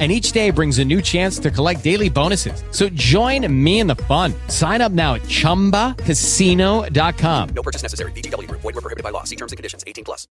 [0.00, 2.64] And each day brings a new chance to collect daily bonuses.
[2.72, 4.34] So join me in the fun.
[4.48, 7.48] Sign up now at chumbacasino.com.
[7.54, 8.10] No purchase necessary.
[8.10, 8.62] VGW Group.
[8.62, 9.22] Void were prohibited by law.
[9.22, 9.84] See terms and conditions.
[9.86, 10.26] 18 plus.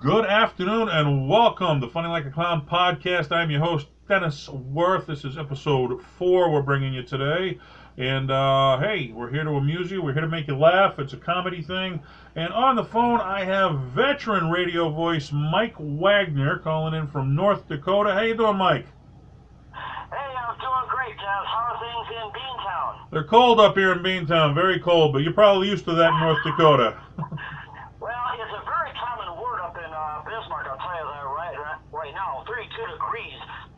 [0.00, 3.30] Good afternoon and welcome to Funny Like a Clown podcast.
[3.30, 5.06] I'm your host, Dennis Worth.
[5.06, 7.60] This is episode four we're bringing you today.
[7.96, 10.02] And uh, hey, we're here to amuse you.
[10.02, 10.98] We're here to make you laugh.
[10.98, 12.00] It's a comedy thing.
[12.38, 17.66] And on the phone, I have veteran radio voice Mike Wagner calling in from North
[17.66, 18.14] Dakota.
[18.14, 18.86] How you doing, Mike?
[19.74, 21.50] Hey, I'm doing great, Dennis.
[21.50, 23.10] How are things in Beantown?
[23.10, 26.20] They're cold up here in Beantown, very cold, but you're probably used to that in
[26.20, 26.96] North Dakota.
[27.98, 30.70] Well, it's a very common word up in uh, Bismarck.
[30.70, 31.58] I'll tell you that right
[31.90, 32.44] right now.
[32.46, 33.34] 32 degrees.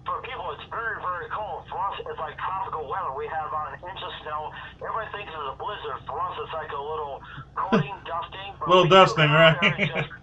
[0.09, 1.69] For people, it's very, very cold.
[1.69, 3.13] For us, it's like tropical weather.
[3.15, 4.51] We have about an inch of snow.
[4.81, 6.01] Everybody thinks it's a blizzard.
[6.09, 7.21] For us, it's like a little
[7.55, 8.51] coating, dusting.
[8.59, 9.57] But Little dusting, right?
[9.61, 10.13] there and just-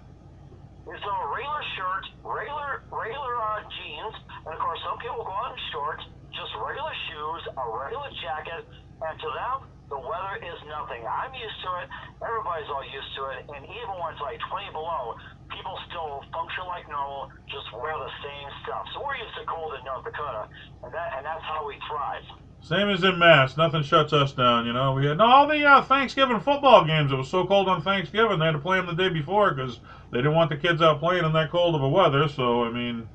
[0.88, 4.16] It's a regular shirt, regular regular uh, jeans,
[4.48, 8.64] and of course some people go out in shorts, just regular shoes, a regular jacket,
[9.04, 11.04] and to them the weather is nothing.
[11.04, 11.88] I'm used to it.
[12.24, 15.20] Everybody's all used to it, and even when it's like 20 below,
[15.58, 18.86] people still function like normal, just wear the same stuff.
[18.94, 20.48] So we're used to cold in North Dakota,
[20.86, 22.24] and that and that's how we thrive.
[22.62, 23.58] Same as in Mass.
[23.58, 24.94] Nothing shuts us down, you know.
[24.94, 27.12] We had no, all the uh, Thanksgiving football games.
[27.12, 29.80] It was so cold on Thanksgiving, they had to play them the day before because
[30.12, 32.28] they didn't want the kids out playing in that cold of a weather.
[32.28, 33.08] So, I mean,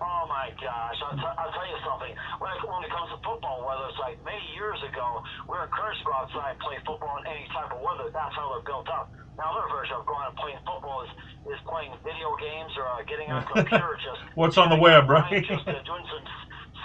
[0.00, 0.98] Oh my gosh!
[1.00, 2.12] I'll, t- I'll tell you something.
[2.36, 5.64] When it, when it comes to football weather, it's like many years ago, we were
[5.64, 8.12] encouraged to go outside and play football in any type of weather.
[8.12, 9.08] That's how they're built up.
[9.36, 11.10] Now their version of going and playing football is,
[11.50, 15.10] is playing video games or uh, getting on a computer, just What's on the web,
[15.10, 15.42] right?
[15.42, 16.24] Just uh, doing some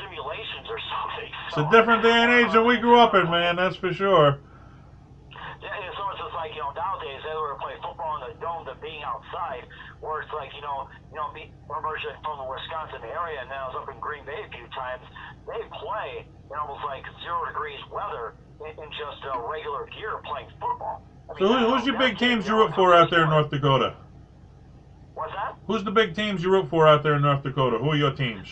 [0.01, 1.29] simulations or something.
[1.29, 3.55] it's a different day and age than we grew up in, man.
[3.55, 4.41] That's for sure.
[5.61, 8.35] Yeah, and so it's just like you know nowadays they were playing football in the
[8.41, 9.69] dome than being outside,
[10.01, 13.49] where it's like you know you know me I'm originally from the Wisconsin area and
[13.53, 15.05] now I was up in Green Bay a few times.
[15.45, 18.33] They play in almost like zero degrees weather
[18.65, 21.05] in, in just uh, regular gear playing football.
[21.37, 23.95] So, who, who's your big teams you root for out there in North Dakota?
[25.13, 25.55] What's that?
[25.67, 27.77] Who's the big teams you root for out there in North Dakota?
[27.77, 28.49] Who are your teams?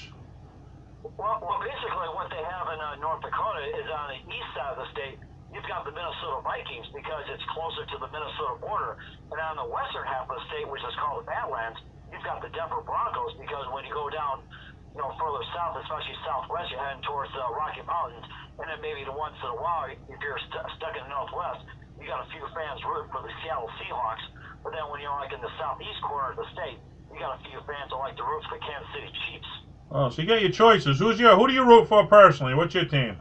[1.02, 4.78] Well, well, basically, what they have in uh, North Dakota is on the east side
[4.78, 5.18] of the state.
[5.50, 9.02] You've got the Minnesota Vikings because it's closer to the Minnesota border,
[9.34, 11.82] and on the western half of the state, which is called the Badlands,
[12.14, 14.46] you've got the Denver Broncos because when you go down,
[14.94, 18.28] you know, further south, especially southwest, you're heading towards the Rocky Mountains,
[18.62, 21.66] and then maybe the once in a while, if you're st- stuck in the northwest,
[22.00, 24.26] you got a few fans rooting for the Seattle Seahawks.
[24.64, 26.78] But then when you're like in the southeast corner of the state,
[27.14, 29.52] you got a few fans that like to root for the Kansas City Chiefs.
[29.90, 31.00] Oh, so you got your choices.
[31.00, 31.36] Who's your?
[31.40, 32.54] Who do you root for personally?
[32.54, 33.16] What's your team?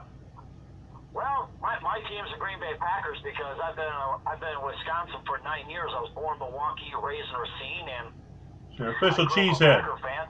[1.14, 4.62] Well, my, my team's the Green Bay Packers because I've been uh, I've been in
[4.66, 5.88] Wisconsin for nine years.
[5.94, 8.06] I was born in Milwaukee, raised in Racine, and
[8.70, 9.86] It's your official cheesehead.
[10.02, 10.26] Fan.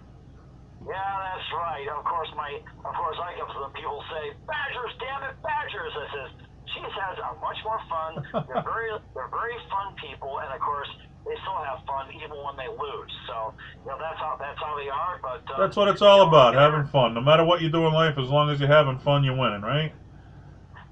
[0.86, 1.88] Yeah, that's right.
[1.90, 5.92] Of course, my of course I get some people say Badgers, damn it, Badgers.
[5.96, 6.30] I says
[6.76, 8.12] cheeseheads are much more fun.
[8.46, 10.88] They're very they're very fun people, and of course
[11.24, 13.12] they still have fun even when they lose.
[13.26, 15.18] So you know that's how that's how they are.
[15.24, 17.14] But uh, That's what it's all about, having fun.
[17.14, 19.62] No matter what you do in life, as long as you're having fun, you're winning,
[19.64, 19.92] right?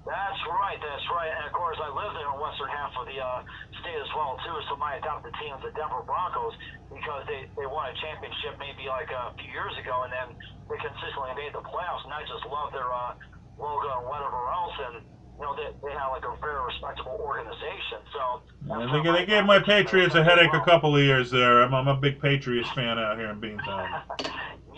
[0.05, 1.33] That's right, that's right.
[1.33, 3.41] And of course, I lived in the western half of the uh,
[3.81, 4.57] state as well too.
[4.69, 6.53] So my adopted team is the Denver Broncos
[6.93, 10.29] because they they won a championship maybe like a few years ago, and then
[10.69, 12.05] they consistently made the playoffs.
[12.05, 13.17] And I just love their uh,
[13.57, 14.97] logo and whatever else, and
[15.39, 18.01] you know they they have like a very respectable organization.
[18.13, 20.55] So And that's they, why they my gave my adopted team is Patriots a headache
[20.55, 21.63] a couple of years there.
[21.63, 24.03] I'm, I'm a big Patriots fan out here in Beantown.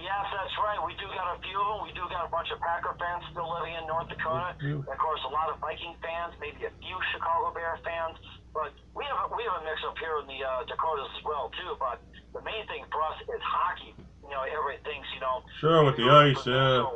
[0.07, 0.79] Yes, that's right.
[0.87, 1.81] We do got a few of them.
[1.83, 4.55] We do got a bunch of Packer fans still living in North Dakota.
[4.63, 8.15] And of course, a lot of Viking fans, maybe a few Chicago Bear fans.
[8.55, 11.25] But we have a, we have a mix up here in the uh, Dakotas as
[11.27, 11.75] well too.
[11.83, 11.99] But
[12.31, 13.99] the main thing for us is hockey.
[14.23, 15.43] You know, everybody thinks you know.
[15.59, 16.87] Sure, with the ice, yeah.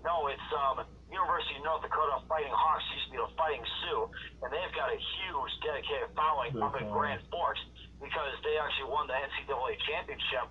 [0.00, 0.80] No, it's um,
[1.14, 4.10] University of North Dakota Fighting Hawks used to be the Fighting Sioux,
[4.42, 7.62] and they've got a huge dedicated following up in Grand Forks
[8.02, 10.50] because they actually won the NCAA championship,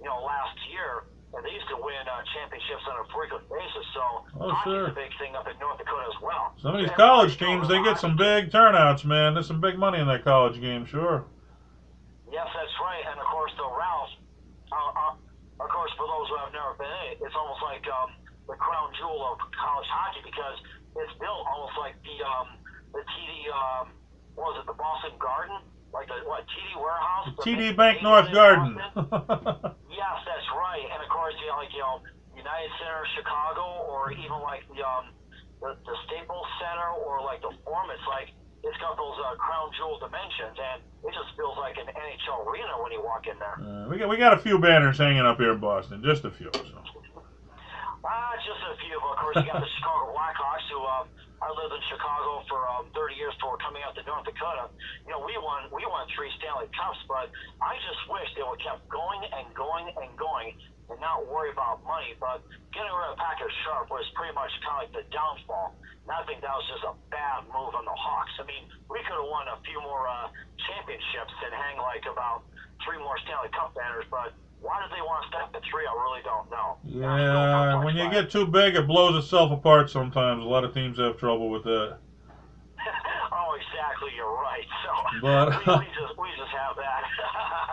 [0.00, 1.04] you know, last year.
[1.36, 4.04] And they used to win uh, championships on a frequent basis, so
[4.40, 4.88] Oh, hockey's sure.
[4.88, 6.56] a big thing up in North Dakota as well.
[6.56, 9.36] Some of these And college teams, they get some big turnouts, man.
[9.36, 11.28] There's some big money in that college game, sure.
[12.32, 13.04] Yes, that's right.
[13.12, 14.12] And of course, the Ralph,
[14.72, 17.84] uh, uh, of course, for those who have never been in it, it's almost like
[17.92, 18.08] um,
[18.48, 20.56] the crown jewel of college hockey because
[20.96, 22.48] it's built almost like the um,
[22.96, 23.92] the TD, um,
[24.34, 25.60] what was it, the Boston Garden?
[25.92, 28.78] like the what TD Warehouse, the TD Bank North Garden.
[29.98, 30.86] Yes, that's right.
[30.94, 31.98] And of course, you know, like you know,
[32.38, 35.10] United Center, Chicago, or even like the um,
[35.58, 37.90] the, the Staples Center, or like the Forum.
[37.90, 38.30] It's like
[38.62, 42.78] it's got those uh, crown jewel dimensions, and it just feels like an NHL arena
[42.78, 43.58] when you walk in there.
[43.58, 46.30] Uh, we got we got a few banners hanging up here in Boston, just a
[46.30, 46.50] few.
[46.54, 46.78] So.
[48.06, 48.94] Ah, just a few.
[48.94, 51.06] Of course, you got the Chicago Blackhawks, who um,
[51.42, 54.70] I lived in Chicago for um, 30 years before coming out to North Dakota.
[55.02, 58.62] You know, we won we won three Stanley Cups, but I just wish they would
[58.62, 60.54] kept going and going and going
[60.90, 62.14] and not worry about money.
[62.22, 65.74] But getting rid of Patrick Sharp was pretty much kind of like the downfall.
[66.06, 68.34] And I think that was just a bad move on the Hawks.
[68.38, 70.30] I mean, we could have won a few more uh,
[70.70, 72.46] championships and hang like about
[72.86, 74.34] three more Stanley Cup banners, but.
[74.60, 75.86] Why did they want to step at three?
[75.86, 76.78] I really don't know.
[76.84, 79.90] Yeah, when you get too big, it blows itself apart.
[79.90, 81.98] Sometimes a lot of teams have trouble with that.
[83.32, 84.10] oh, exactly.
[84.16, 84.66] You're right.
[84.84, 87.02] So But- we, we just we just have that.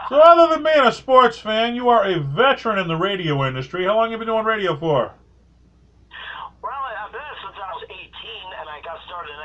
[0.09, 3.85] So, other than being a sports fan, you are a veteran in the radio industry.
[3.85, 5.11] How long have you been doing radio for?
[6.61, 7.97] well, I've been since I was 18,
[8.61, 9.39] and I got started in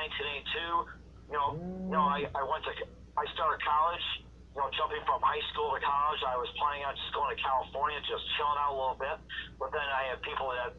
[0.93, 1.33] 1982.
[1.33, 2.73] You know, you know, I, I went to
[3.17, 4.05] I started college.
[4.51, 7.39] You know, jumping from high school to college, I was planning on just going to
[7.39, 9.17] California, just chilling out a little bit.
[9.63, 10.75] But then I had people that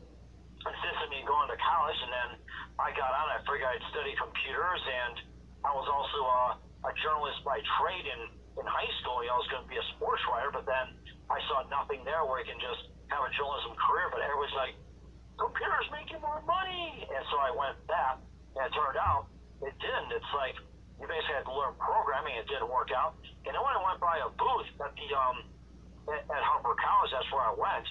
[0.68, 2.30] insisted me going to college, and then
[2.78, 3.32] I got on.
[3.32, 5.16] I figured I'd study computers, and
[5.64, 8.22] I was also uh, a journalist by trade in
[8.60, 9.24] in high school.
[9.24, 10.92] You know, I was going to be a sports writer, but then
[11.32, 14.12] I saw nothing there where you can just have a journalism career.
[14.12, 14.76] But everybody's like,
[15.40, 18.20] computers make you more money, and so I went that,
[18.60, 19.32] and it turned out
[19.62, 20.10] it didn't.
[20.12, 20.58] It's like
[21.01, 22.38] you basically had to learn programming.
[22.38, 23.18] It didn't work out.
[23.50, 25.38] And then when I went by a booth at the um
[26.07, 27.86] at, at Harper College, that's where I went,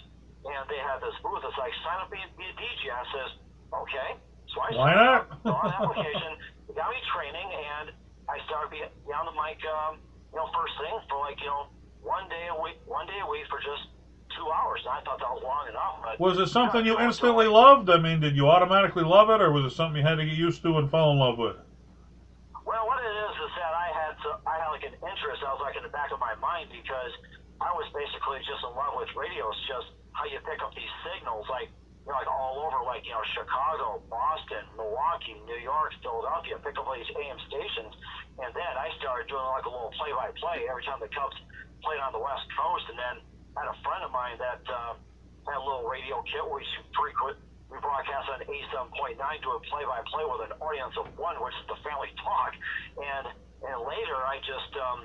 [0.46, 1.42] and they had this booth.
[1.42, 2.90] It's like sign up be, be a DJ.
[2.94, 3.30] I says,
[3.74, 4.10] okay.
[4.54, 5.20] So I Why not?
[5.46, 6.30] an application,
[6.74, 7.86] got me training, and
[8.30, 9.58] I started being be on the mic.
[9.66, 9.98] Um,
[10.30, 11.70] you know, first thing for like you know
[12.02, 13.90] one day a week, one day a week for just
[14.38, 14.82] two hours.
[14.86, 16.02] And I thought that was long enough.
[16.02, 17.90] But Was it something you Yeah, instantly loved?
[17.90, 20.34] I mean, did you automatically love it, or was it something you had to get
[20.34, 21.56] used to and fall in love with?
[22.66, 24.70] Well, what it is is that I had to, I had
[25.46, 27.12] I was like in the back of my mind because
[27.60, 29.48] I was basically just in love with radio.
[29.52, 31.68] It's just how you pick up these signals, like
[32.04, 36.56] you know, like all over, like you know, Chicago, Boston, Milwaukee, New York, Philadelphia.
[36.64, 37.92] Pick up all these AM stations,
[38.40, 41.36] and then I started doing like a little play-by-play every time the Cubs
[41.84, 42.88] played on the West Coast.
[42.88, 43.14] And then
[43.56, 44.92] I had a friend of mine that uh,
[45.44, 46.66] had a little radio kit where we
[46.96, 47.36] frequent.
[47.68, 52.10] We broadcast on A7.9, doing play-by-play with an audience of one, which is the Family
[52.18, 52.56] Talk.
[52.98, 53.24] And
[53.60, 55.04] and later, I just um,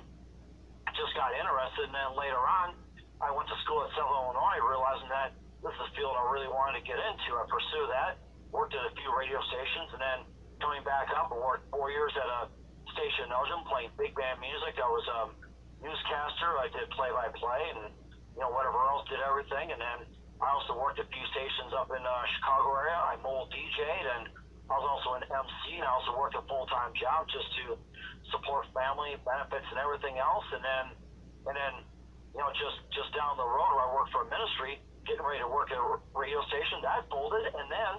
[0.95, 2.75] just got interested, and then later on,
[3.23, 6.51] I went to school at Southern Illinois, realizing that this is a field I really
[6.51, 7.35] wanted to get into.
[7.35, 8.19] I pursued that,
[8.51, 10.19] worked at a few radio stations, and then
[10.59, 12.41] coming back up, I worked four years at a
[12.95, 14.79] station in Elgin playing big band music.
[14.79, 15.21] I was a
[15.83, 16.51] newscaster.
[16.59, 17.91] I did play-by-play, and
[18.35, 19.99] you know whatever else, did everything, and then
[20.39, 22.99] I also worked at a few stations up in uh, Chicago area.
[22.99, 24.23] I mobile DJ'd, and
[24.65, 27.77] I was also an MC, and I also worked a full-time job just to
[28.33, 30.45] support family benefits and everything else.
[30.49, 30.85] And then,
[31.45, 31.73] and then,
[32.33, 35.45] you know, just just down the road, where I worked for a ministry, getting ready
[35.45, 37.93] to work at a radio station, that folded, and then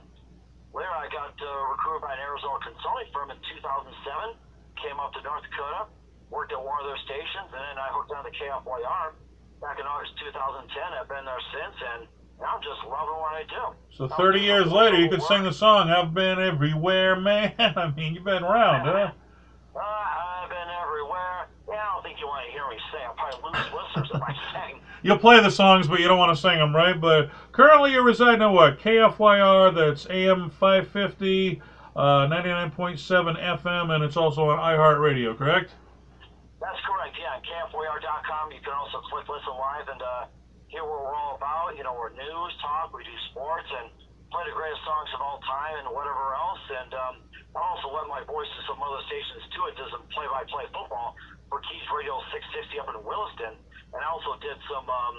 [0.74, 4.36] later I got uh, recruited by an Arizona consulting firm in 2007.
[4.82, 5.88] Came up to North Dakota,
[6.28, 9.16] worked at one of their stations, and then I hooked on to KFYR
[9.62, 10.68] back in August 2010.
[10.68, 12.00] I've been there since, and
[12.44, 13.74] I'm just loving what I do.
[13.90, 18.14] So 30 years later, you could sing the song "I've Been Everywhere, Man." I mean,
[18.14, 19.12] you've been around, huh?
[19.76, 21.48] Uh, I've been everywhere.
[21.68, 23.02] Yeah, I don't think you want to hear me sing.
[23.04, 24.80] I'll probably lose listeners if I sing.
[25.02, 26.98] You'll play the songs, but you don't want to sing them, right?
[26.98, 28.78] But currently, you're residing in what?
[28.80, 29.74] KFYR.
[29.74, 31.60] That's AM 550,
[31.94, 35.72] uh, 99.7 FM, and it's also on iHeartRadio, correct?
[36.62, 37.16] That's correct.
[37.20, 40.24] Yeah, on KFYR.com, you can also click listen live and uh,
[40.68, 41.76] hear what we're all about.
[41.76, 43.90] You know, we're news, talk, we do sports, and
[44.30, 46.64] play the greatest songs of all time and whatever else.
[46.82, 47.14] And um,
[47.54, 49.62] I also let my voice to some other stations too.
[49.70, 51.14] It does some play-by-play football
[51.48, 53.54] for KEYZ Radio 660 up in Williston,
[53.94, 55.16] and I also did some um,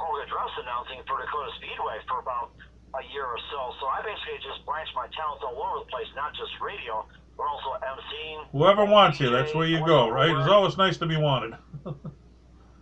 [0.00, 2.56] home address announcing for Dakota Speedway for about
[2.96, 3.76] a year or so.
[3.80, 7.04] So I basically just branched my talents all over the place, not just radio,
[7.36, 8.48] but also emceeing.
[8.56, 10.32] Whoever wants you, that's where you go, right?
[10.32, 11.60] It's always nice to be wanted.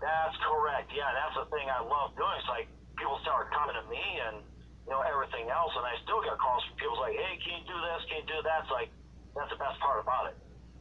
[0.05, 0.93] That's correct.
[0.93, 2.37] Yeah, that's the thing I love doing.
[2.37, 2.69] It's like
[3.01, 4.45] people start coming to me and
[4.85, 7.65] you know everything else, and I still get calls from people like, "Hey, can you
[7.65, 8.01] do this?
[8.13, 8.93] Can you do that?" It's like
[9.33, 10.37] that's the best part about it.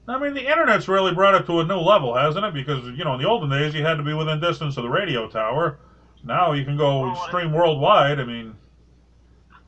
[0.08, 2.54] I mean, the internet's really brought it to a new level, hasn't it?
[2.54, 4.92] Because, you know, in the olden days, you had to be within distance of the
[4.92, 5.80] radio tower.
[6.28, 8.20] Now you can go Well, stream worldwide.
[8.20, 8.56] I mean,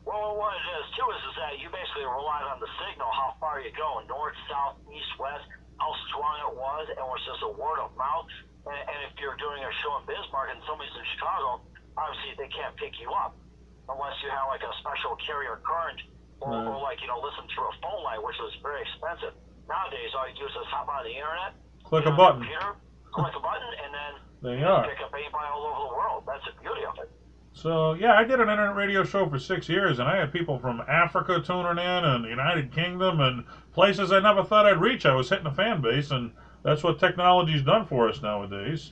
[0.04, 3.36] Well, what it is too is, is that you basically rely on the signal, how
[3.40, 5.48] far you go, north, south, east, west,
[5.80, 8.26] how how strong it was, and was just a word of mouth.
[8.66, 11.62] And, and if you're doing a show in Bismarck and somebody's in Chicago,
[11.94, 13.38] obviously they can't pick you up
[13.86, 16.02] unless you have like a special carrier current
[16.42, 16.66] or, Right.
[16.66, 19.38] or like you know listen through a phone line, which was very expensive.
[19.70, 21.54] Nowadays, all you do is just hop on the internet,
[21.86, 22.42] Click a button.
[22.42, 22.74] computer,
[23.14, 24.12] click a button, and then
[24.42, 24.84] There you you are.
[24.90, 26.24] pick up anybody all over the world.
[26.26, 27.10] That's the beauty of it.
[27.54, 30.60] So yeah, I did an internet radio show for six years, and I had people
[30.60, 35.06] from Africa tuning in, and the United Kingdom, and places I never thought I'd reach.
[35.06, 36.32] I was hitting a fan base, and
[36.64, 38.92] that's what technology's done for us nowadays.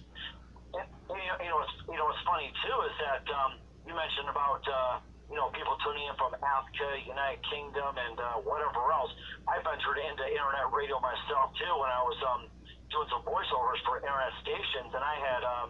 [0.73, 3.61] And, and, you, know, you know, what's, you know what's funny too is that um,
[3.85, 4.97] you mentioned about uh,
[5.29, 9.13] you know people tuning in from Africa, United Kingdom, and uh, whatever else.
[9.45, 12.41] I ventured into internet radio myself too when I was um,
[12.89, 15.69] doing some voiceovers for internet stations, and I had um,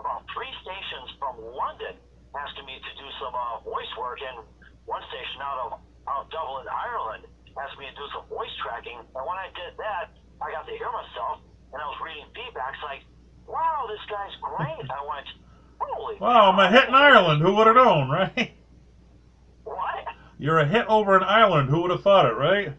[0.00, 2.00] about three stations from London
[2.32, 4.48] asking me to do some uh, voice work, and
[4.88, 5.70] one station out of
[6.08, 8.96] out of Dublin, Ireland, asked me to do some voice tracking.
[8.96, 12.80] And when I did that, I got to hear myself, and I was reading feedbacks
[12.80, 13.04] like,
[13.44, 15.28] "Wow, this guy's great." I went,
[15.80, 17.42] "Holy!" Wow, I'm a hit in Ireland.
[17.42, 18.52] Who would have known, right?
[19.64, 20.04] What?
[20.38, 21.68] You're a hit over in Ireland.
[21.68, 22.72] Who would have thought it, right?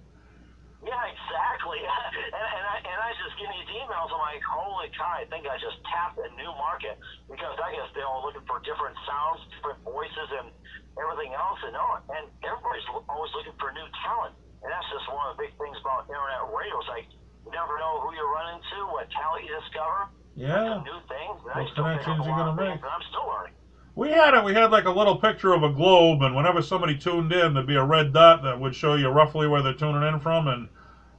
[0.83, 1.79] Yeah, exactly.
[1.83, 4.09] and, and I and I just getting these emails.
[4.11, 5.21] I'm like, holy cow!
[5.21, 8.63] I think I just tapped a new market because I guess they're all looking for
[8.63, 10.51] different sounds, different voices, and
[10.97, 11.59] everything else.
[11.63, 14.35] And oh, and everybody's always looking for new talent.
[14.63, 16.75] And that's just one of the big things about internet radio.
[16.79, 17.07] Is like
[17.45, 20.81] you never know who you're running into, what talent you discover, Yeah.
[20.83, 21.43] new things.
[21.43, 22.83] What I still pick up connections a you lot gonna of make?
[22.83, 23.53] I'm still learning.
[23.95, 24.43] We had it.
[24.43, 27.67] We had like a little picture of a globe, and whenever somebody tuned in, there'd
[27.67, 30.47] be a red dot that would show you roughly where they're tuning in from.
[30.47, 30.69] And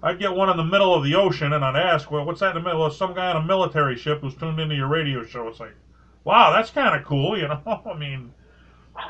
[0.03, 2.57] I'd get one in the middle of the ocean, and I'd ask, "Well, what's that
[2.57, 5.23] in the middle?" Well, some guy on a military ship who's tuned into your radio
[5.25, 5.47] show.
[5.49, 5.75] It's like,
[6.25, 7.61] wow, that's kind of cool, you know.
[7.67, 8.33] I mean,
[8.97, 9.03] I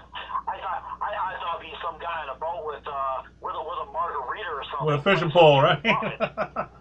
[0.59, 3.63] thought I, I thought it'd be some guy on a boat with uh with a
[3.63, 4.87] with a margarita or something.
[4.87, 6.67] with a fishing pole, right?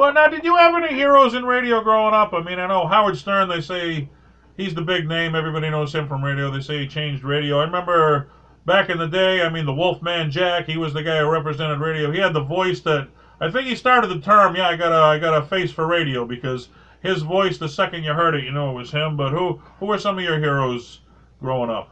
[0.00, 2.32] But now, did you have any heroes in radio growing up?
[2.32, 3.50] I mean, I know Howard Stern.
[3.50, 4.08] They say
[4.56, 5.34] he's the big name.
[5.34, 6.50] Everybody knows him from radio.
[6.50, 7.58] They say he changed radio.
[7.58, 8.30] I remember
[8.64, 9.42] back in the day.
[9.42, 10.64] I mean, the Wolfman Jack.
[10.64, 12.10] He was the guy who represented radio.
[12.10, 13.08] He had the voice that
[13.42, 14.56] I think he started the term.
[14.56, 16.70] Yeah, I got a I got a face for radio because
[17.02, 17.58] his voice.
[17.58, 19.18] The second you heard it, you know it was him.
[19.18, 21.00] But who who were some of your heroes
[21.42, 21.90] growing up?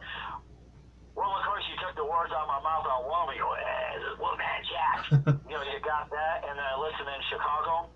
[1.13, 3.35] Well, of course, you took the words out of my mouth on one.
[3.35, 4.99] You go, this is Wolfman Jack.
[5.45, 7.88] you know, you got that, and uh, then I listened in Chicago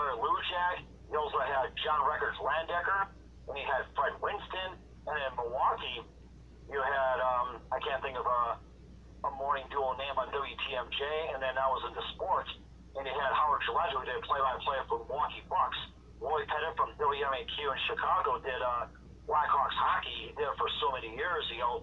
[0.00, 0.76] to Lujack.
[1.12, 3.12] You also had John Records Landecker,
[3.48, 6.00] and you had Fred Winston, and in Milwaukee,
[6.72, 8.56] you had um, I can't think of a
[9.22, 11.02] a morning duo name on WTMJ,
[11.34, 12.50] and then I was into sports,
[12.98, 15.78] and you had Howard Gillette who did play-by-play for Milwaukee Bucks.
[16.18, 18.90] Roy Pettit from WMAQ in Chicago did uh,
[19.30, 20.26] Blackhawks hockey.
[20.26, 21.42] He did it for so many years.
[21.54, 21.74] You know,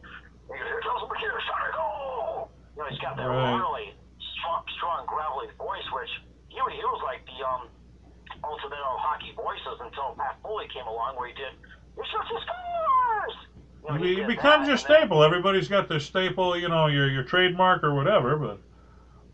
[0.51, 1.87] here comes McKinnon, shot it, go!
[2.75, 3.55] You know, he's got that Right.
[3.55, 3.95] really
[4.39, 6.11] strong, strong, gravelly voice, which
[6.51, 7.71] he, he was like the um,
[8.43, 11.53] ultimate of hockey voices until Pat Foley came along, where he did,
[11.97, 13.35] "You shoot your scores."
[13.83, 15.23] You know, It he becomes your then- staple.
[15.23, 18.35] Everybody's got their staple, you know, your your trademark or whatever.
[18.35, 18.59] But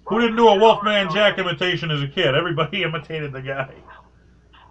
[0.05, 2.35] who didn't do a Wolfman Jack imitation as a kid?
[2.35, 3.73] Everybody imitated the guy.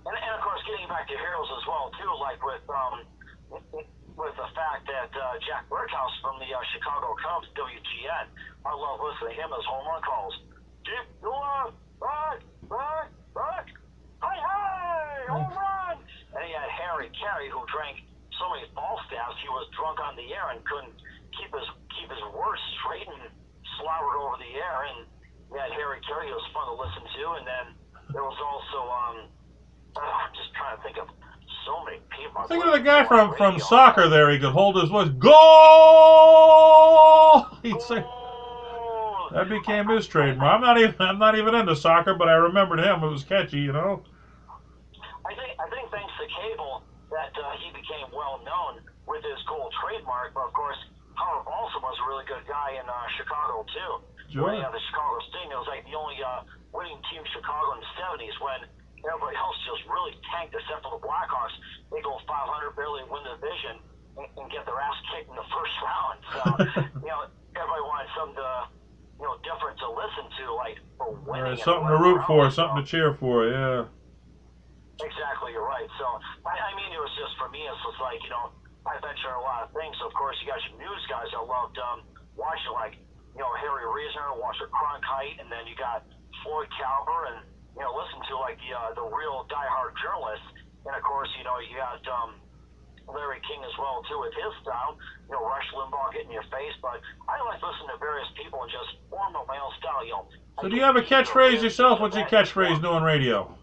[0.07, 2.95] And, and of course, getting back to heroes as well too, like with um,
[4.17, 8.27] with the fact that uh, Jack Brickhouse from the uh, Chicago Cubs, WGN,
[8.65, 10.35] I love listening to him as home run calls.
[10.85, 12.39] To left, back,
[12.71, 13.67] back, back,
[14.25, 15.97] hi hi, home run.
[16.33, 18.01] And he had Harry Caray who drank
[18.41, 20.97] so many ball stabs he was drunk on the air and couldn't
[21.37, 23.29] keep his keep his words straight and
[23.77, 24.89] slobbered over the air.
[24.89, 25.07] And
[25.53, 27.67] we had Harry Caray who was fun to listen to, and then
[28.17, 29.29] there was also um.
[29.97, 31.07] Oh, I'm just trying to think of
[31.67, 32.43] so many people.
[32.49, 34.09] Think of the guy from from soccer.
[34.09, 35.09] There, he could hold his voice.
[35.21, 35.35] Goal!
[37.63, 38.05] He'd say
[39.35, 40.55] that became his trademark.
[40.55, 43.03] I'm not even I'm not even into soccer, but I remembered him.
[43.03, 44.03] It was catchy, you know.
[45.25, 49.41] I think I think thanks to cable that uh, he became well known with his
[49.49, 50.37] cool trademark.
[50.37, 50.77] But of course,
[51.17, 53.93] Howard Balsam was a really good guy in uh, Chicago too.
[54.33, 54.51] Sure.
[54.51, 57.85] When the Chicago Sting, it was like the only uh, winning team in Chicago in
[57.85, 58.61] the '70s when
[59.05, 61.55] everybody else just really tanked, except for the Blackhawks.
[61.93, 63.79] They go 500, barely win the division,
[64.17, 66.17] and, and get their ass kicked in the first round.
[66.33, 66.41] So
[67.05, 68.51] you know, everybody wanted something to
[69.21, 71.55] you know different to listen to, like for winning.
[71.55, 73.47] and something to root for, something to cheer for.
[73.47, 73.87] Yeah.
[75.03, 75.91] Exactly, you're right.
[75.99, 76.07] So,
[76.47, 78.55] I, I mean, it was just for me, it's just like, you know,
[78.87, 79.97] I venture a lot of things.
[79.99, 82.07] So, of course, you got your news guys I loved um,
[82.39, 82.95] watching, like,
[83.35, 86.07] you know, Harry Reasoner, Walter Cronkite, and then you got
[86.47, 87.39] Floyd Kalber, and,
[87.75, 90.47] you know, listen to, like, the, uh, the real diehard journalists.
[90.87, 92.39] And, of course, you know, you got um,
[93.09, 94.97] Larry King as well too with his style.
[95.29, 98.63] You know, Rush Limbaugh getting in your face, but I like listening to various people
[98.63, 100.05] and just form my own style.
[100.05, 100.29] You know.
[100.61, 102.01] So do you have a catchphrase yourself?
[102.01, 103.57] What's your catchphrase doing radio?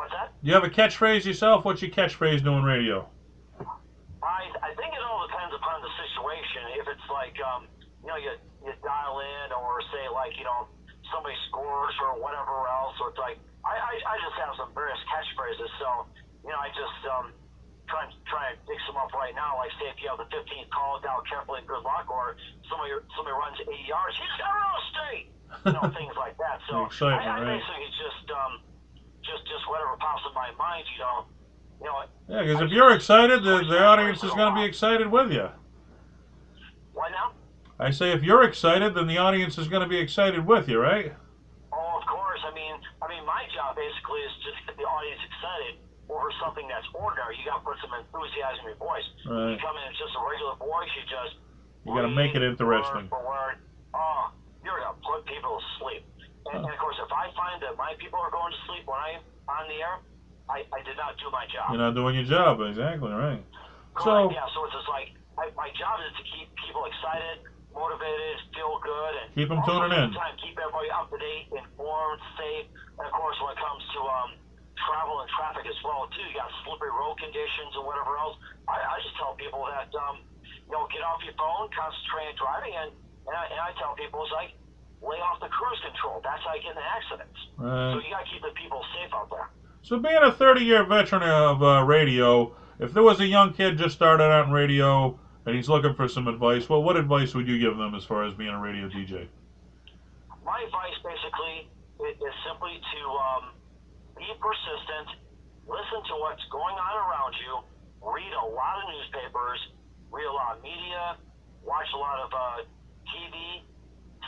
[0.00, 0.32] What's that?
[0.40, 1.68] You have a catchphrase yourself?
[1.68, 3.04] What's your catchphrase doing radio?
[4.24, 6.80] I I think it all depends upon the situation.
[6.80, 7.68] If it's like um,
[8.00, 8.32] you know, you
[8.64, 10.72] you dial in or say like you know
[11.12, 14.96] somebody scores or whatever else, or it's like I I, I just have some various
[15.12, 15.68] catchphrases.
[15.76, 16.08] So
[16.48, 17.36] you know, I just um
[17.92, 19.60] try and try and dig some up right now.
[19.60, 22.40] Like say if you have the 15th call, dial carefully, and good luck, or
[22.72, 25.26] somebody somebody runs 80 yards, he's got real estate.
[25.68, 26.64] You know, things like that.
[26.72, 27.60] So I, I right.
[27.60, 28.64] basically just um
[29.30, 31.24] just just whatever pops in my mind, you know.
[31.80, 35.08] You know, Yeah, because if you're excited, the, the audience is going to be excited
[35.08, 35.48] with you.
[36.92, 37.32] what now?
[37.80, 40.76] I say if you're excited, then the audience is going to be excited with you,
[40.76, 41.16] right?
[41.72, 42.40] Oh, of course.
[42.44, 45.80] I mean, I mean, my job basically is just to get the audience excited
[46.12, 47.40] over something that's ordinary.
[47.40, 49.08] You got to put some enthusiasm in your voice.
[49.24, 49.56] Right.
[49.56, 51.40] You come in as just a regular voice, you just
[51.88, 53.08] You gotta make it interesting.
[53.08, 53.56] Word for word.
[53.96, 56.04] Oh, you're gonna put people to sleep.
[56.50, 58.98] And, and of course, if I find that my people are going to sleep when
[58.98, 59.96] I'm on the air,
[60.50, 61.70] I, I did not do my job.
[61.70, 63.38] You're not doing your job exactly, right?
[63.94, 67.46] Correct, So yeah, so it's just like I, my job is to keep people excited,
[67.70, 70.10] motivated, feel good, and Keep 'em also tuning in.
[70.14, 72.66] Time, keep everybody up to date, informed, safe,
[72.98, 74.30] and of course, when it comes to um,
[74.86, 78.34] travel and traffic as well too, you got slippery road conditions and whatever else.
[78.66, 80.18] I, I just tell people that um,
[80.66, 82.90] you know get off your phone, concentrate on driving, and
[83.30, 84.50] and I, and I tell people it's like
[85.02, 86.20] lay off the cruise control.
[86.22, 87.38] That's how you get in accidents.
[87.56, 89.48] So you got to keep the people safe out there.
[89.82, 93.94] So being a 30-year veteran of uh, radio, if there was a young kid just
[93.94, 97.58] started out in radio and he's looking for some advice, well, what advice would you
[97.58, 99.28] give them as far as being a radio DJ?
[100.50, 101.70] my advice basically
[102.02, 103.44] is, is simply to um,
[104.18, 105.14] be persistent,
[105.68, 107.52] listen to what's going on around you,
[108.02, 109.60] read a lot of newspapers,
[110.10, 111.14] read a lot of media,
[111.62, 112.66] watch a lot of uh,
[113.14, 113.62] TV,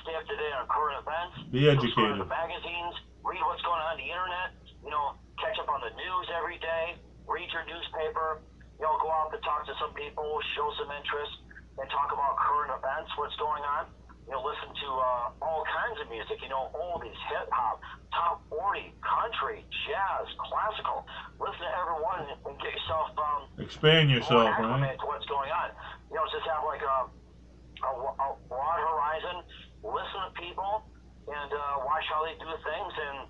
[0.00, 2.18] stay up to date on current events, Be educated.
[2.18, 4.50] to magazines, read what's going on on the internet,
[4.82, 6.96] you know, catch up on the news every day,
[7.28, 8.40] read your newspaper,
[8.80, 11.34] you know, go out and talk to some people, show some interest,
[11.78, 13.86] and talk about current events, what's going on.
[14.26, 17.82] You know, listen to uh, all kinds of music, you know, oldies, hip hop,
[18.14, 21.02] top 40, country, jazz, classical.
[21.42, 24.94] Listen to everyone and, and get yourself um, Expand yourself, right?
[24.94, 25.74] to what's going on.
[26.06, 26.98] You know, just have like a,
[27.82, 29.42] a, a broad horizon,
[29.82, 30.82] listen to people,
[31.28, 33.28] and uh, watch how they do things and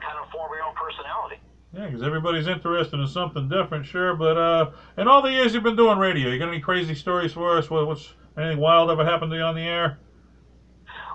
[0.00, 1.40] kind of form your own personality.
[1.72, 4.14] Yeah, because everybody's interested in something different, sure.
[4.14, 7.32] But uh, in all the years you've been doing radio, you got any crazy stories
[7.32, 7.68] for us?
[7.68, 9.98] What, what's anything wild ever happened to you on the air?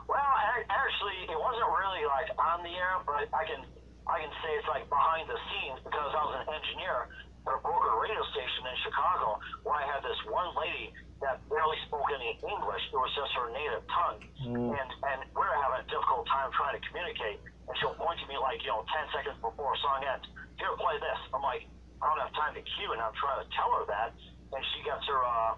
[0.06, 3.66] Well, ac- actually, it wasn't really like on the air, but I can
[4.06, 7.08] I can say it's like behind the scenes because I was an engineer
[7.48, 11.76] at a broker radio station in Chicago where I had this one lady that barely
[11.88, 12.84] spoke any English.
[12.92, 14.76] It was just her native tongue, Mm.
[14.76, 17.40] and and we were having a difficult time trying to communicate.
[17.68, 20.28] And she'll point to me like you know ten seconds before a song ends.
[20.60, 21.20] Here, play this.
[21.32, 21.64] I'm like,
[22.04, 24.12] I don't have time to cue, and I'm trying to tell her that,
[24.52, 25.20] and she gets her.
[25.24, 25.56] uh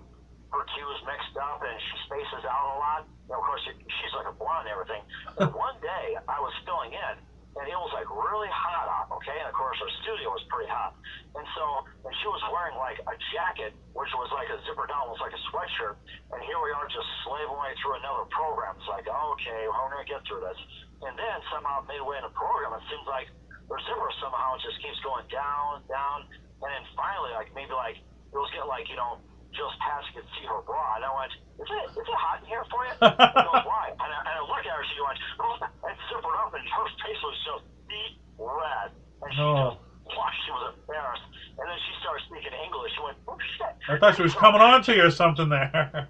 [0.53, 3.01] her cues mixed up and she spaces out a lot.
[3.27, 5.03] And of course, she- she's like a blonde and everything.
[5.35, 7.13] But one day I was filling in
[7.55, 9.39] and it was like really hot out, okay?
[9.39, 10.91] And of course, her studio was pretty hot.
[11.39, 11.63] And so,
[12.03, 15.31] and she was wearing like a jacket, which was like a zipper down, almost like
[15.31, 15.95] a sweatshirt.
[16.35, 18.75] And here we are just slaving away through another program.
[18.75, 20.59] It's like, okay, how are we going to get through this?
[21.07, 23.31] And then somehow midway in the program, it seems like
[23.71, 26.27] her zipper somehow just keeps going down, down.
[26.59, 29.23] And then finally, like maybe like, it was getting like, you know,
[29.55, 29.75] just
[30.11, 30.99] you could see her bra.
[30.99, 32.93] And I went, is it, is it hot in here for you?
[33.01, 33.95] She goes, why?
[33.95, 35.55] And I, and I look at her, she went, oh,
[35.87, 38.89] and zippered up, and her face was just beet red.
[39.23, 39.79] And she Oh.
[39.79, 39.79] just
[40.11, 40.41] blushed.
[40.45, 41.27] She was embarrassed.
[41.57, 42.91] And then she started speaking English.
[42.93, 43.73] She went, oh, shit.
[43.89, 46.07] I thought she was coming on to you or something there.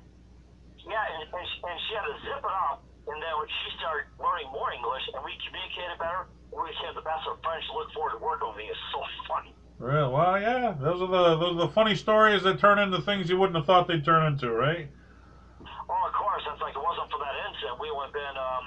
[0.85, 2.81] Yeah, and, and, she, and she had to zip it up.
[3.05, 7.05] And then when she started learning more English, and we communicated better, we became the
[7.05, 7.61] best of friends.
[7.73, 8.65] Looked forward to working with me.
[8.69, 9.53] It's so funny.
[9.77, 10.73] Real well, yeah.
[10.79, 13.65] Those are the those are the funny stories that turn into things you wouldn't have
[13.65, 14.87] thought they'd turn into, right?
[15.61, 16.43] Oh, of course.
[16.47, 18.63] That's like it wasn't for that incident, we would have been, um,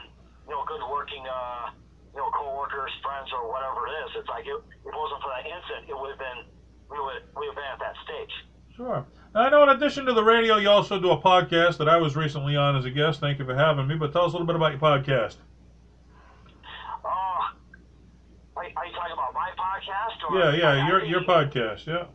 [0.46, 1.70] you know, good working, uh,
[2.12, 4.10] you know, coworkers, friends, or whatever it is.
[4.20, 6.44] It's like it, it wasn't for that incident, it would have been,
[6.92, 8.34] we would we would have been at that stage.
[8.76, 9.06] Sure.
[9.34, 11.96] Now, I know in addition to the radio, you also do a podcast that I
[11.96, 13.18] was recently on as a guest.
[13.18, 13.96] Thank you for having me.
[13.96, 15.36] But tell us a little bit about your podcast.
[17.04, 17.08] Oh,
[18.54, 20.18] are, are you talking about my podcast?
[20.26, 21.86] Or Yeah, yeah, your your podcast.
[21.86, 22.10] Yeah.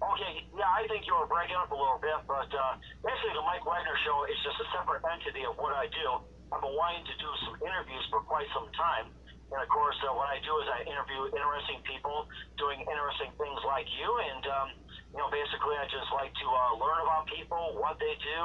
[0.00, 3.44] Okay, yeah, I think you were breaking up a little bit, but uh, basically the
[3.44, 6.24] Mike Wagner Show is just a separate entity of what I do.
[6.48, 9.12] I've been wanting to do some interviews for quite some time.
[9.52, 12.24] And of course, uh, what I do is I interview interesting people
[12.56, 14.08] doing interesting things like you.
[14.08, 14.68] And um,
[15.12, 18.40] you know, basically I just like to uh, learn about people, what they do,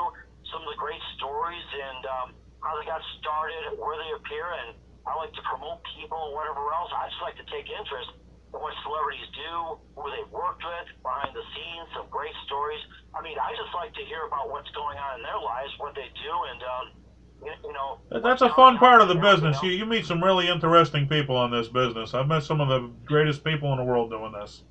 [0.52, 2.28] some of the great stories, and um,
[2.60, 4.76] how they got started, where they appear, and
[5.08, 6.92] I like to promote people whatever else.
[6.92, 8.25] I just like to take interest
[8.60, 12.82] what celebrities do, who they worked with, behind the scenes, some great stories.
[13.16, 15.96] I mean, I just like to hear about what's going on in their lives, what
[15.96, 16.86] they do, and um,
[17.44, 18.00] you, you know.
[18.24, 19.62] That's a fun part of the business.
[19.64, 22.14] You, you meet some really interesting people on this business.
[22.14, 24.64] I've met some of the greatest people in the world doing this.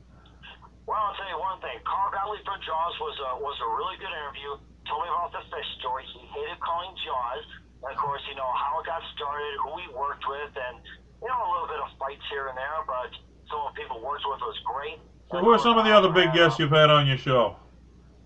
[0.84, 1.80] Well, I'll tell you one thing.
[1.88, 4.60] Carl Gottlieb from Jaws was a, was a really good interview.
[4.84, 6.04] Told me about the fish story.
[6.12, 7.44] He hated calling Jaws.
[7.84, 10.80] And of course, you know, how it got started, who he worked with, and,
[11.20, 13.12] you know, a little bit of fights here and there, but
[13.50, 14.98] some of people worked with was great.
[15.30, 17.56] So who are some of the other big guests you've had on your show,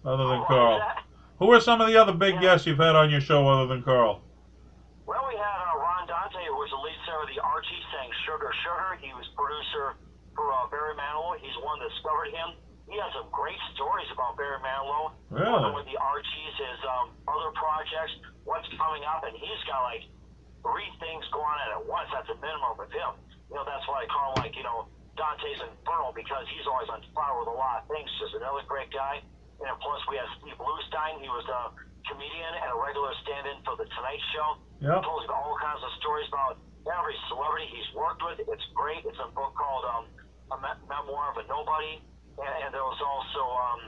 [0.04, 0.80] other than Carl?
[1.38, 3.82] Who are some of the other big guests you've had on your show other than
[3.82, 4.20] Carl?
[5.06, 8.10] Well, we had uh, Ron Dante, who was the lead singer of the Archie, sang
[8.26, 8.98] Sugar Sugar.
[8.98, 9.94] He was producer
[10.34, 11.38] for uh, Barry Manilow.
[11.38, 12.58] He's the one that discovered him.
[12.90, 15.14] He has some great stories about Barry Manilow.
[15.30, 15.70] Really?
[15.78, 20.04] With the Archies, his um, other projects, what's coming up, and he's got like
[20.66, 22.10] three things going on at once.
[22.10, 23.14] That's a minimum with him.
[23.48, 26.88] You know, that's why I call him like, you know, Dante's Inferno because he's always
[26.88, 28.06] on fire with a lot of things.
[28.22, 29.20] Just another great guy.
[29.58, 31.18] And plus we have Steve Bluestein.
[31.18, 31.74] He was a
[32.06, 34.48] comedian and a regular stand-in for The Tonight Show.
[34.80, 34.94] Yep.
[34.94, 38.38] He told us all kinds of stories about every celebrity he's worked with.
[38.38, 39.02] It's great.
[39.02, 40.04] It's a book called um,
[40.54, 41.98] A Me- Memoir of a Nobody.
[42.38, 43.80] And, and there was also, um,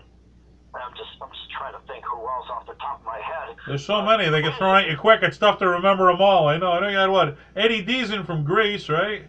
[0.75, 3.57] I'm just I'm just trying to think who else off the top of my head.
[3.67, 5.23] There's so many they can throw at you quick.
[5.23, 6.49] It's tough to remember them all.
[6.49, 6.73] I know.
[6.73, 7.39] I know you had what?
[7.57, 9.27] Eddie Deezen from Grease, right?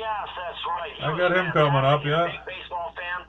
[0.00, 0.94] Yes, that's right.
[0.96, 2.24] He I got him coming up, He's yeah.
[2.24, 3.20] a big baseball fan.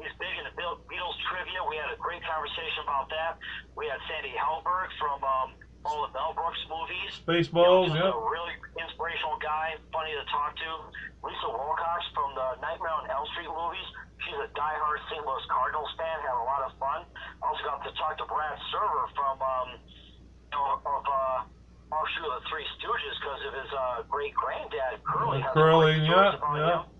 [0.00, 1.60] He's big into Beatles trivia.
[1.68, 3.36] We had a great conversation about that.
[3.76, 5.48] We had Sandy Helberg from um,
[5.84, 7.12] all the Mel Brooks movies.
[7.20, 8.08] Spaceballs, He's yeah.
[8.08, 10.70] a really inspirational guy, funny to talk to.
[11.20, 13.88] Lisa Wilcox from the Nightmare on Elm Street movies.
[14.24, 15.20] She's a diehard St.
[15.24, 16.16] Louis Cardinals fan.
[16.24, 17.04] Had a lot of fun.
[17.44, 21.38] Also got to talk to Brad Server from um, you know, of uh,
[21.94, 25.40] offshoot of the Three Stooges because of his uh, great granddad Curly.
[25.40, 26.82] has Curly, yeah, yeah.
[26.82, 26.94] him.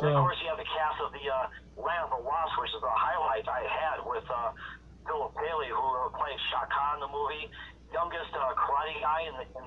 [0.00, 2.72] And of course, you have the cast of the uh, Land of the Lost, which
[2.72, 4.56] is the highlight I had with uh,
[5.04, 5.84] Philip Paley, who
[6.16, 7.52] played Cha-Ka in the movie,
[7.92, 9.64] youngest uh, karate guy in, the, in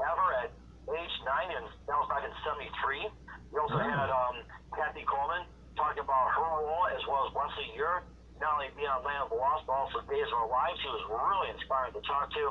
[0.00, 0.48] ever at
[0.86, 3.10] age nine, and that was back in '73.
[3.52, 8.06] We also had um, Kathy Coleman talking about her role as well as Wesley Ure,
[8.40, 10.78] not only being on Land of the Lost, but also Days of Our Lives.
[10.80, 12.44] He was really inspiring to talk to.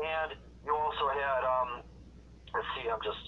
[0.00, 0.30] And
[0.64, 1.82] you also had, um,
[2.54, 3.18] let's see, I'm just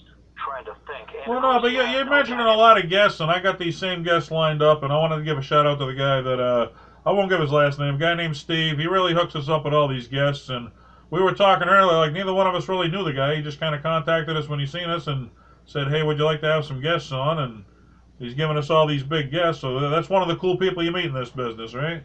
[0.43, 1.09] trying to think.
[1.15, 3.31] And Well, no, but you you're, had you're no mentioning a lot of guests, and
[3.31, 5.79] I got these same guests lined up, and I wanted to give a shout out
[5.79, 6.67] to the guy that uh,
[7.05, 7.95] I won't give his last name.
[7.95, 8.77] A guy named Steve.
[8.77, 10.69] He really hooks us up with all these guests, and
[11.09, 11.97] we were talking earlier.
[11.97, 13.35] Like neither one of us really knew the guy.
[13.35, 15.29] He just kind of contacted us when he seen us and
[15.65, 17.63] said, "Hey, would you like to have some guests on?" And
[18.19, 19.61] he's giving us all these big guests.
[19.61, 22.01] So that's one of the cool people you meet in this business, right?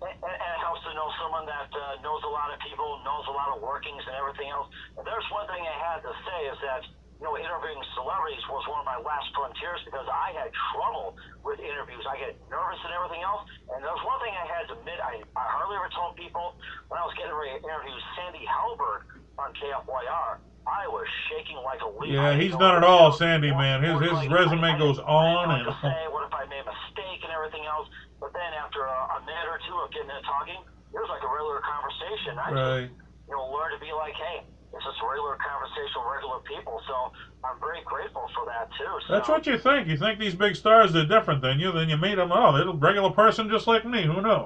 [0.00, 3.26] And, and it helps to know someone that uh, knows a lot of people, knows
[3.26, 4.68] a lot of workings and everything else.
[4.96, 6.86] And there's one thing I had to say is that,
[7.18, 11.58] you know, interviewing celebrities was one of my last frontiers because I had trouble with
[11.58, 12.06] interviews.
[12.06, 13.42] I get nervous and everything else.
[13.74, 16.54] And there's one thing I had to admit, I, I hardly ever told people
[16.86, 20.38] when I was getting ready to interview Sandy Helberg on KFYR.
[20.68, 22.12] I was shaking like a leaf.
[22.14, 23.80] Yeah, he's done it all, Sandy, man.
[23.82, 26.60] His- his like, resume I- goes I on and what say, what if I made
[26.62, 27.88] a mistake and everything else.
[28.20, 31.24] But then after a, a minute or two of getting into talking, it was like
[31.24, 32.36] a regular conversation.
[32.38, 32.90] I just, Right.
[33.26, 36.76] you know, learned to be like, hey, it's just regular conversation with regular people.
[36.84, 36.96] So
[37.42, 38.92] I'm very grateful for that too.
[39.06, 39.88] So, That's what you think.
[39.88, 41.72] You think these big stars are different than you.
[41.72, 42.30] Then you meet them.
[42.32, 44.04] Oh, they're a regular person just like me.
[44.04, 44.44] Who knew?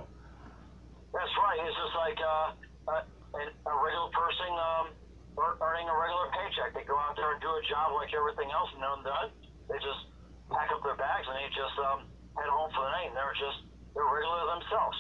[1.12, 1.58] That's right.
[1.60, 2.48] It's just like uh,
[2.94, 4.86] a, a regular person um,
[5.60, 6.70] earning a regular paycheck.
[6.72, 9.28] They go out there and do a job like everything else, and then done.
[9.68, 10.06] They just
[10.48, 12.06] pack up their bags and they just um,
[12.38, 13.10] head home for the night.
[13.10, 14.96] And they're just they're regular themselves.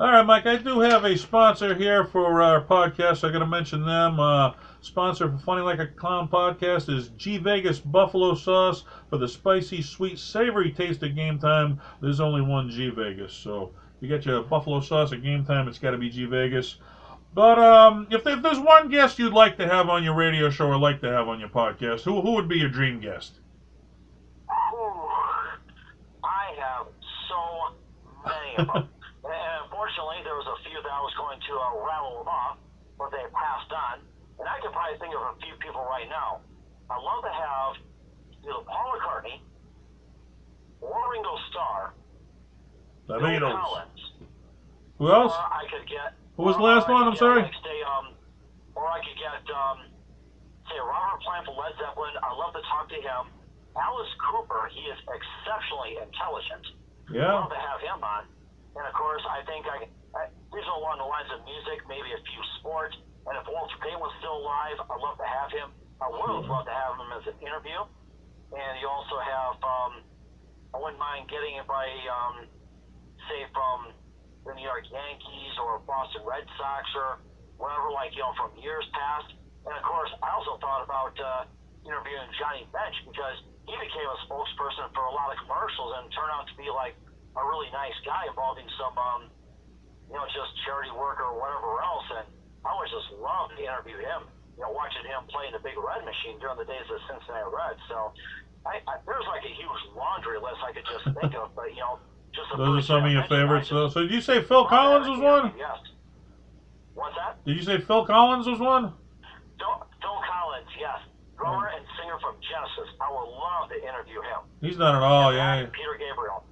[0.00, 0.44] All right, Mike.
[0.44, 3.22] I do have a sponsor here for our podcast.
[3.22, 4.18] I got to mention them.
[4.18, 9.28] Uh, sponsor for Funny Like a Clown podcast is G Vegas Buffalo Sauce for the
[9.28, 11.80] spicy, sweet, savory taste of game time.
[12.02, 15.68] There's only one G Vegas, so if you get your buffalo sauce at game time,
[15.68, 16.78] it's got to be G Vegas.
[17.32, 20.66] But um, if, if there's one guest you'd like to have on your radio show
[20.66, 23.34] or like to have on your podcast, who who would be your dream guest?
[24.48, 25.08] Whew.
[26.24, 26.86] I have
[27.28, 27.76] so
[28.24, 28.88] many of them.
[29.24, 32.58] and unfortunately, there was a few that I was going to uh, rattle them off,
[32.96, 34.06] what they have passed on.
[34.38, 36.42] And I can probably think of a few people right now.
[36.90, 37.70] I'd love to have
[38.42, 39.38] either Paul McCartney
[40.80, 41.94] or Ringo Starr,
[43.06, 43.54] The Bill Beatles.
[43.54, 44.00] Collins,
[44.98, 45.32] Who else?
[45.32, 46.14] or I could get.
[46.36, 47.06] Who was the last one?
[47.06, 47.42] I'm sorry.
[47.42, 48.14] Say, um,
[48.74, 49.86] or I could get, um,
[50.66, 52.14] say, Robert Plant from Led Zeppelin.
[52.18, 53.30] I'd love to talk to him.
[53.78, 56.66] Alice Cooper, he is exceptionally intelligent.
[57.10, 57.30] Yeah.
[57.30, 58.26] i love to have him on.
[58.74, 59.86] And of course, I think I,
[60.62, 62.94] I along the lines of music, maybe a few sports.
[63.26, 65.74] And if Walter Payton was still alive, I'd love to have him.
[65.98, 67.80] I would love to have him as an interview.
[68.54, 69.92] And you also have, um,
[70.70, 72.46] I wouldn't mind getting it by, um,
[73.26, 73.98] say, from
[74.46, 77.24] the New York Yankees or Boston Red Sox or
[77.58, 79.34] wherever, like, you know, from years past.
[79.66, 81.50] And of course, I also thought about uh,
[81.82, 86.30] interviewing Johnny Bench because he became a spokesperson for a lot of commercials and turned
[86.30, 86.94] out to be like
[87.34, 89.22] a really nice guy involving some, um,
[90.08, 92.06] you know, just charity work or whatever else.
[92.20, 92.26] And
[92.64, 94.28] I always just loved to interview him.
[94.54, 97.04] You know, watching him play in the Big Red Machine during the days of the
[97.10, 97.82] Cincinnati Reds.
[97.90, 98.14] So
[98.62, 101.82] I, I, there's like a huge laundry list I could just think of, but you
[101.82, 101.98] know,
[102.30, 103.68] just a Those are some of your favorites.
[103.68, 103.86] though.
[103.86, 103.90] though.
[103.90, 105.52] So did you say Phil Collins was one?
[105.58, 105.78] Yes.
[106.94, 107.44] What's that?
[107.44, 108.94] Did you say Phil Collins was one?
[109.58, 111.02] Phil, Phil Collins, yes.
[111.36, 111.76] Drummer hmm.
[111.76, 112.94] and singer from Genesis.
[113.00, 114.46] I would love to interview him.
[114.60, 115.66] He's done it all, yeah.
[115.66, 116.44] Peter Gabriel.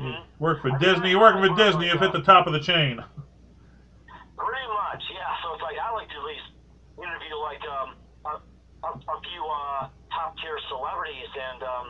[0.00, 0.44] Mm-hmm.
[0.44, 1.10] Worked for Disney.
[1.10, 1.88] You working for Disney.
[1.88, 3.00] You've hit the top of the chain.
[4.36, 5.32] Pretty much, yeah.
[5.42, 6.48] So it's like I like to at least
[7.00, 7.88] interview like um
[8.28, 8.32] a,
[8.84, 11.86] a, a few uh, top tier celebrities and um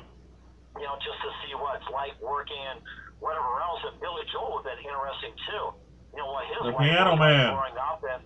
[0.78, 2.78] you know just to see what it's like working and
[3.18, 3.82] whatever else.
[3.90, 5.64] And Billy Joel would have been interesting too.
[6.14, 7.50] You know what his The life Piano was like Man.
[7.50, 8.22] growing up and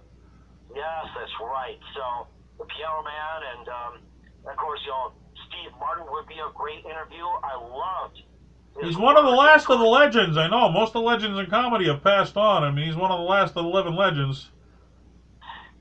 [0.76, 1.80] yes, that's right.
[1.96, 2.04] So
[2.60, 3.92] the Piano Man and um
[4.44, 5.16] of course you know
[5.48, 7.24] Steve Martin would be a great interview.
[7.24, 8.20] I loved.
[8.78, 10.38] He's one of the last of the legends.
[10.38, 10.70] I know.
[10.70, 12.62] Most of the legends in comedy have passed on.
[12.62, 14.48] I mean, he's one of the last of the living legends.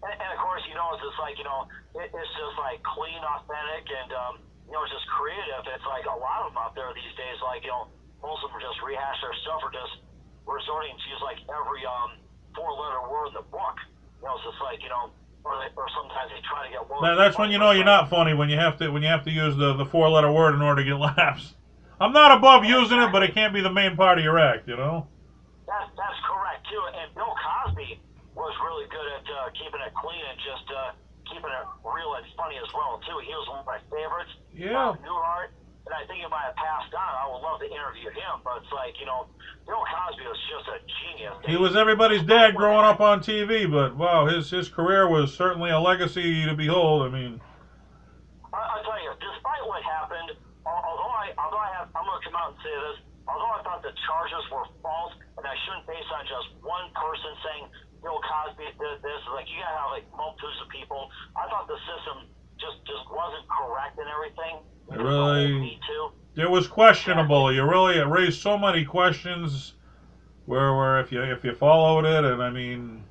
[0.03, 2.83] And, and of course, you know, it's just like, you know, it, it's just like
[2.83, 4.33] clean, authentic, and, um,
[4.67, 5.63] you know, it's just creative.
[5.63, 7.87] It's like a lot of them out there these days, like, you know,
[8.19, 10.03] most of them just rehash their stuff or just
[10.43, 12.19] resorting to use like every um,
[12.51, 13.79] four letter word in the book.
[14.19, 15.13] You know, it's just like, you know,
[15.47, 16.99] or, they, or sometimes they try to get low.
[17.15, 19.31] That's when you know you're not funny when you have to when you have to
[19.31, 21.55] use the the four letter word in order to get laughs.
[21.99, 24.67] I'm not above using it, but it can't be the main part of your act,
[24.67, 25.07] you know.
[25.67, 26.81] That's, that's correct, too.
[26.95, 27.99] And Bill Cosby
[28.35, 30.91] was really good at uh, keeping it clean and just uh,
[31.27, 33.19] keeping it real and funny as well, too.
[33.27, 34.31] He was one of my favorites.
[34.55, 34.95] Yeah.
[35.03, 35.51] Newhart.
[35.85, 37.01] And I think he might have passed on.
[37.17, 39.25] I would love to interview him, but it's like, you know,
[39.65, 41.33] Bill Cosby was just a genius.
[41.45, 45.71] He was everybody's dad growing up on TV, but wow, his his career was certainly
[45.71, 47.03] a legacy to behold.
[47.03, 47.41] I mean,
[48.53, 52.21] I, I'll tell you, despite what happened, al- although I, although I have, I'm going
[52.21, 55.55] to come out and say this, although I thought the charges were false, and I
[55.65, 57.63] shouldn't base on just one person saying
[58.01, 61.09] Bill Cosby did this, like you gotta have like multitudes of people.
[61.35, 64.55] I thought the system just just wasn't correct and everything.
[64.91, 65.79] It It was the whole really-
[66.35, 67.51] it was questionable.
[67.51, 69.73] You really it raised so many questions.
[70.45, 73.03] Where where if you if you followed it, and I mean,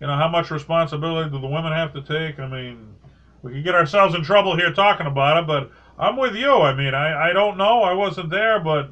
[0.00, 2.38] you know, how much responsibility do the women have to take?
[2.38, 2.94] I mean,
[3.42, 6.50] we could get ourselves in trouble here talking about it, but I'm with you.
[6.52, 7.82] I mean, I I don't know.
[7.82, 8.90] I wasn't there, but.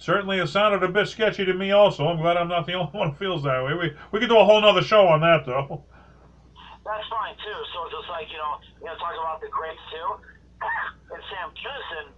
[0.00, 1.72] Certainly, it sounded a bit sketchy to me.
[1.72, 3.74] Also, I'm glad I'm not the only one who feels that way.
[3.74, 5.82] We we could do a whole nother show on that, though.
[6.86, 7.58] That's fine too.
[7.74, 10.08] So it's just like you know, you know, talk about the greats too.
[11.10, 12.14] and Sam Kinison.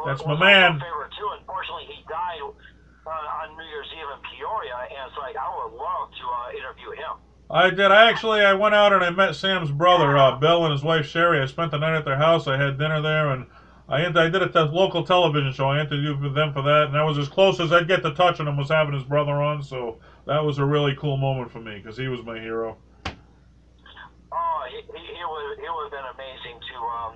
[0.00, 0.76] was- That's my man.
[0.76, 1.28] a favorite too.
[1.44, 5.76] Unfortunately, he died uh, on New Year's Eve in Peoria, and it's like I would
[5.76, 7.20] love to uh, interview him.
[7.50, 7.90] I did.
[7.92, 11.06] I actually I went out and I met Sam's brother, uh, Bill, and his wife
[11.06, 11.40] Sherry.
[11.40, 12.46] I spent the night at their house.
[12.48, 13.46] I had dinner there, and
[13.88, 15.68] I I did a te- local television show.
[15.68, 18.12] I interviewed with them for that, and that was as close as I'd get to
[18.14, 19.62] touching him was having his brother on.
[19.62, 22.76] So that was a really cool moment for me because he was my hero.
[23.06, 24.82] Oh, he, he,
[25.14, 27.12] he would he would have been amazing to um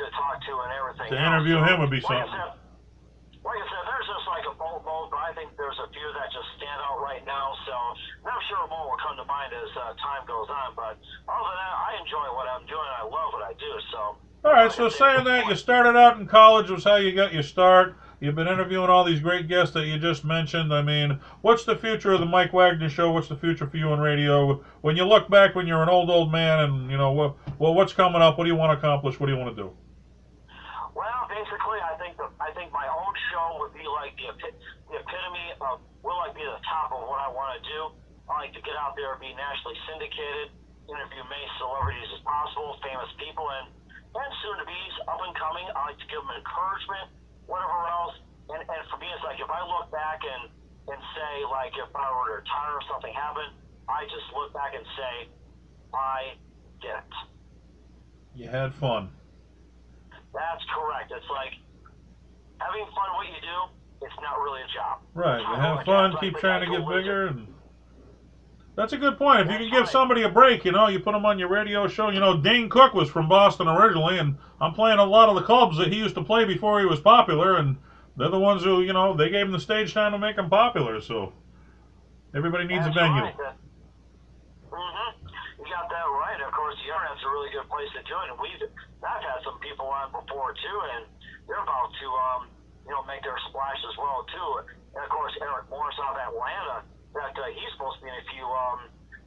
[0.00, 1.10] to talk to and everything.
[1.12, 2.32] To interview him would be like I something.
[2.32, 6.08] said- Like I said, there's just like a boatload, but I think there's a few
[6.18, 6.65] that just stand out right
[7.76, 10.72] So and I'm sure more will come to mind as uh, time goes on.
[10.74, 10.96] But
[11.28, 12.88] other than that, I enjoy what I'm doing.
[12.98, 13.72] I love what I do.
[13.92, 14.16] So.
[14.44, 14.72] All right.
[14.72, 17.96] So saying that, you started out in college was how you got your start.
[18.20, 20.72] You've been interviewing all these great guests that you just mentioned.
[20.72, 23.12] I mean, what's the future of the Mike Wagner Show?
[23.12, 24.64] What's the future for you in radio?
[24.80, 27.74] When you look back, when you're an old old man, and you know, well, well
[27.74, 28.38] what's coming up?
[28.38, 29.20] What do you want to accomplish?
[29.20, 29.70] What do you want to do?
[30.94, 34.56] Well, basically, I think the, I think my own show would be like the, epi-
[34.88, 36.22] the epitome of will
[36.86, 37.80] like be the top of what I want to do.
[38.30, 40.50] I like to get out there and be nationally syndicated,
[40.86, 43.66] interview many celebrities as possible, famous people, and
[44.16, 45.66] and soon to be up and coming.
[45.76, 47.12] I like to give them encouragement,
[47.46, 48.16] whatever else.
[48.50, 50.50] And and for me, it's like if I look back and
[50.90, 53.54] and say like if I were to retire or something happened,
[53.90, 55.14] I just look back and say,
[55.94, 56.34] I
[56.82, 57.14] did it.
[58.34, 59.10] You had fun.
[60.34, 61.08] That's correct.
[61.14, 61.56] It's like
[62.58, 63.58] having fun what you do,
[64.02, 65.00] it's not really a job.
[65.14, 65.40] Right.
[65.40, 66.14] You have fun.
[66.20, 67.28] Keep trying to get bigger.
[67.28, 67.46] And
[68.76, 69.40] that's a good point.
[69.40, 69.88] If you can give right.
[69.88, 72.10] somebody a break, you know, you put them on your radio show.
[72.10, 75.42] You know, Dane Cook was from Boston originally, and I'm playing a lot of the
[75.42, 77.76] clubs that he used to play before he was popular, and
[78.16, 80.50] they're the ones who, you know, they gave him the stage time to make him
[80.50, 81.00] popular.
[81.00, 81.32] So
[82.36, 83.24] Everybody needs That's a venue.
[83.24, 83.32] Right.
[83.32, 85.10] Mm-hmm.
[85.56, 86.36] You got that right.
[86.44, 88.60] Of course, the internet's a really good place to do it, and we've
[89.00, 91.08] I've had some people on before too, and
[91.48, 92.40] they're about to um,
[92.86, 94.50] you know make their splash as well too.
[94.94, 96.86] And of course, Eric Morris out of Atlanta,
[97.18, 98.80] that uh, he's supposed to be in a few um,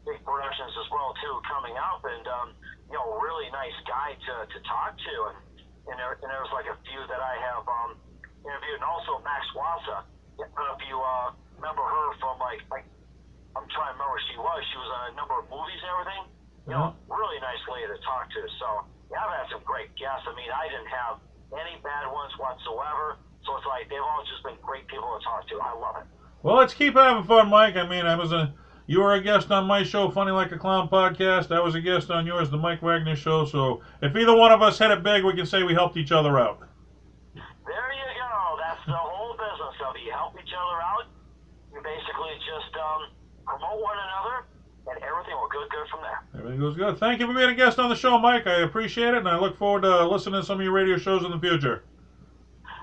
[0.08, 2.48] big productions as well too coming up, and um,
[2.90, 5.38] you know, really nice guy to, to talk to, and
[5.92, 7.92] and there, and there was like a few that I have um,
[8.46, 10.06] interviewed, and also Max Wassa.
[10.40, 11.28] I don't know if you uh,
[11.60, 12.86] remember her from like like
[13.58, 14.60] I'm trying to remember where she was.
[14.72, 16.24] She was on a number of movies and everything.
[16.70, 18.42] You know, really nice lady to talk to.
[18.62, 18.68] So
[19.10, 20.30] yeah, I've had some great guests.
[20.30, 21.18] I mean, I didn't have
[21.58, 23.18] any bad ones whatsoever.
[23.50, 25.58] So it's like they've all just been great people to talk to.
[25.58, 26.08] I love it.
[26.44, 27.76] Well, let's keep having fun, Mike.
[27.76, 28.54] I mean, I was a
[28.86, 31.50] you were a guest on my show, Funny Like a Clown podcast.
[31.50, 33.46] I was a guest on yours, the Mike Wagner Show.
[33.46, 36.12] So if either one of us hit it big, we can say we helped each
[36.12, 36.60] other out.
[37.34, 38.58] There you go.
[38.62, 40.02] That's the whole business of it.
[40.06, 41.10] You help each other out.
[41.74, 43.10] You basically just um,
[43.46, 44.46] promote one another,
[44.94, 46.22] and everything will go good from there.
[46.38, 47.00] Everything goes good.
[47.00, 48.46] Thank you for being a guest on the show, Mike.
[48.46, 51.26] I appreciate it, and I look forward to listening to some of your radio shows
[51.26, 51.84] in the future.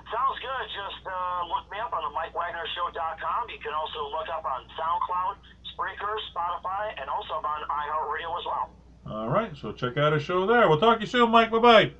[0.07, 0.65] Sounds good.
[0.71, 3.49] Just uh, look me up on the MikeWagnerShow.com.
[3.51, 5.35] You can also look up on SoundCloud,
[5.75, 8.69] Spreaker, Spotify, and also on iHeartRadio as well.
[9.09, 10.67] All right, so check out a show there.
[10.69, 11.51] We'll talk to you soon, Mike.
[11.51, 11.91] Bye bye.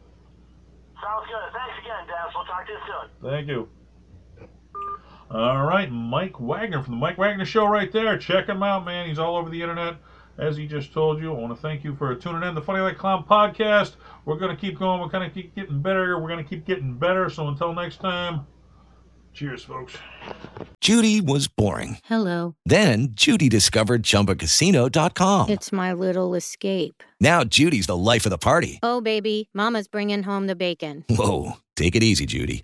[1.02, 1.54] Sounds good.
[1.54, 2.34] Thanks again, Dennis.
[2.36, 3.32] We'll talk to you soon.
[3.32, 3.70] Thank you.
[5.30, 8.18] All right, Mike Wagner from the Mike Wagner Show right there.
[8.18, 9.10] Check him out, man.
[9.10, 9.96] He's all over the internet.
[10.38, 12.80] As he just told you, I want to thank you for tuning in the Funny
[12.80, 13.96] Like Clown podcast.
[14.26, 15.02] We're going to keep going.
[15.02, 16.20] We're going to keep getting better.
[16.20, 17.30] We're going to keep getting better.
[17.30, 18.46] So until next time,
[19.34, 19.96] cheers, folks.
[20.80, 21.98] Judy was boring.
[22.06, 22.56] Hello.
[22.68, 25.50] Then Judy discovered ChumbaCasino.com.
[25.50, 27.02] It's my little escape.
[27.20, 28.80] Now Judy's the life of the party.
[28.84, 31.04] Oh, baby, Mama's bringing home the bacon.
[31.10, 32.64] Whoa, take it easy, Judy.